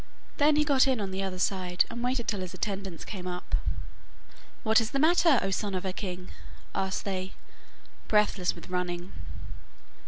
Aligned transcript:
Then 0.37 0.55
he 0.55 0.63
got 0.63 0.87
in 0.87 0.99
on 0.99 1.11
the 1.11 1.21
other 1.21 1.37
side, 1.37 1.85
and 1.91 2.03
waited 2.03 2.27
till 2.27 2.39
his 2.39 2.55
attendants 2.55 3.05
came 3.05 3.27
up. 3.27 3.53
'What 4.63 4.81
is 4.81 4.89
the 4.89 4.97
matter, 4.97 5.37
O 5.43 5.51
son 5.51 5.75
of 5.75 5.85
a 5.85 5.93
king?' 5.93 6.29
asked 6.73 7.05
they, 7.05 7.33
breathless 8.07 8.55
with 8.55 8.69
running. 8.69 9.11